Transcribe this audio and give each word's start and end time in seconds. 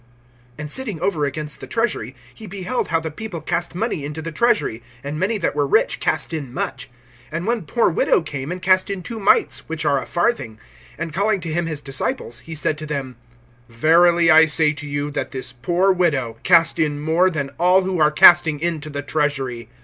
(41)And 0.57 0.69
sitting 0.71 0.99
over 0.99 1.25
against 1.25 1.59
the 1.59 1.67
treasury, 1.67 2.15
he 2.33 2.47
beheld 2.47 2.87
how 2.87 2.99
the 2.99 3.11
people 3.11 3.39
cast 3.39 3.75
money 3.75 4.03
into 4.03 4.19
the 4.19 4.31
treasury; 4.31 4.81
and 5.03 5.19
many 5.19 5.37
that 5.37 5.53
were 5.55 5.67
rich 5.67 5.99
cast 5.99 6.33
in 6.33 6.51
much. 6.51 6.89
(42)And 7.31 7.45
one 7.45 7.61
poor 7.67 7.87
widow 7.87 8.23
came, 8.23 8.51
and 8.51 8.63
cast 8.63 8.89
in 8.89 9.03
two 9.03 9.19
mites, 9.19 9.59
which 9.69 9.85
are 9.85 10.01
a 10.01 10.07
farthing. 10.07 10.57
(43)And 10.97 11.13
calling 11.13 11.39
to 11.41 11.53
him 11.53 11.67
his 11.67 11.83
disciples, 11.83 12.39
he 12.39 12.55
said 12.55 12.79
to 12.79 12.87
them: 12.87 13.15
Verily 13.69 14.31
I 14.31 14.47
say 14.47 14.73
to 14.73 14.87
you, 14.87 15.11
that 15.11 15.29
this 15.29 15.53
poor 15.53 15.91
widow 15.91 16.37
cast 16.41 16.79
in 16.79 16.99
more 16.99 17.29
than 17.29 17.51
all 17.59 17.83
who 17.83 17.99
are 17.99 18.09
casting 18.09 18.59
into 18.59 18.89
the 18.89 19.03
treasury. 19.03 19.69